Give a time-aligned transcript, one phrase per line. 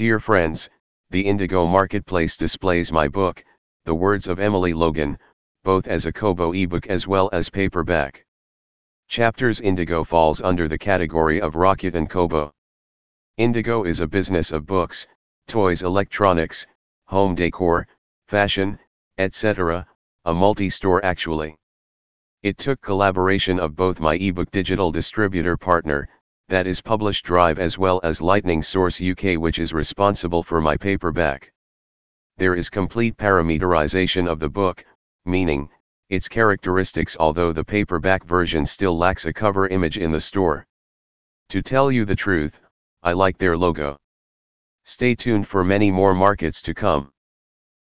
[0.00, 0.70] Dear friends,
[1.10, 3.44] the Indigo Marketplace displays my book,
[3.84, 5.18] The Words of Emily Logan,
[5.62, 8.24] both as a Kobo ebook as well as paperback.
[9.08, 12.50] Chapters Indigo falls under the category of Rakuten Kobo.
[13.36, 15.06] Indigo is a business of books,
[15.46, 16.66] toys electronics,
[17.04, 17.86] home decor,
[18.26, 18.78] fashion,
[19.18, 19.86] etc.,
[20.24, 21.58] a multi-store actually.
[22.42, 26.08] It took collaboration of both my ebook digital distributor partner,
[26.50, 31.52] that is PublishDrive as well as Lightning Source UK which is responsible for my paperback.
[32.38, 34.84] There is complete parameterization of the book,
[35.24, 35.68] meaning,
[36.08, 40.66] its characteristics although the paperback version still lacks a cover image in the store.
[41.50, 42.60] To tell you the truth,
[43.04, 43.96] I like their logo.
[44.84, 47.12] Stay tuned for many more markets to come.